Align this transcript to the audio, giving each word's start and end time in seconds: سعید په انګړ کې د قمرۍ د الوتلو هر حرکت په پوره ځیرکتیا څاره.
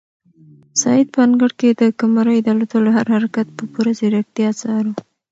سعید 0.81 1.07
په 1.15 1.19
انګړ 1.27 1.51
کې 1.59 1.69
د 1.81 1.81
قمرۍ 1.99 2.37
د 2.41 2.47
الوتلو 2.55 2.89
هر 2.97 3.07
حرکت 3.15 3.47
په 3.57 3.63
پوره 3.71 3.91
ځیرکتیا 3.99 4.49
څاره. 4.61 4.91